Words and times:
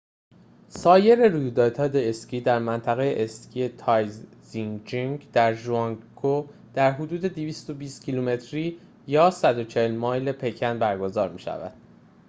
سایر 0.69 1.27
رویدادهای 1.27 2.09
اسکی 2.09 2.41
در 2.41 2.59
منطقه 2.59 3.13
اسکی 3.17 3.69
تایزیچنگ 3.69 5.31
در 5.31 5.53
ژانگجیاکو 5.53 6.45
در 6.73 6.91
حدود 6.91 7.21
220 7.25 8.05
کیلومتری 8.05 8.79
140 9.33 9.91
مایل 9.95 10.31
پکن 10.31 10.79
برگزار 10.79 11.29
می 11.29 11.39
شوند 11.39 11.73